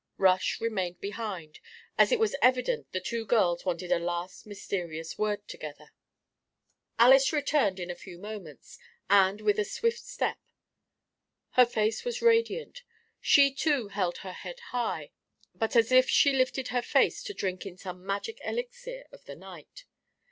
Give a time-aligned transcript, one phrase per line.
[0.17, 1.59] Rush remained behind,
[1.95, 5.91] as it was evident the two girls wanted a last mysterious word together.
[6.97, 8.79] Alys returned in a few moments,
[9.11, 10.39] and with a swift step.
[11.51, 12.81] Her face was radiant.
[13.19, 15.11] She too held her head high,
[15.53, 19.35] but as if she lifted her face to drink in some magic elixir of the
[19.35, 19.85] night.